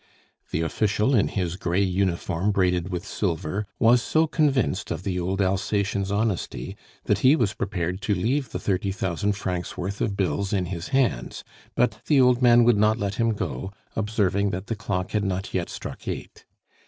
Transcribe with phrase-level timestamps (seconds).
[0.49, 5.41] The official, in his gray uniform braided with silver, was so convinced of the old
[5.43, 10.53] Alsatian's honesty, that he was prepared to leave the thirty thousand francs' worth of bills
[10.53, 11.43] in his hands;
[11.75, 15.53] but the old man would not let him go, observing that the clock had not
[15.53, 16.45] yet struck eight.